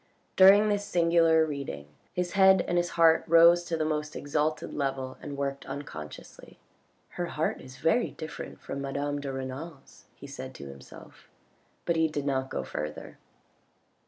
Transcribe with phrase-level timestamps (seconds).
[0.35, 5.15] During this singular reading his head and his heart rose to the most exalted level
[5.21, 6.57] and worked un consciously."
[7.21, 11.29] Her heart is very different from madame de Renal's," he said to himself,
[11.85, 13.19] but he did not go further.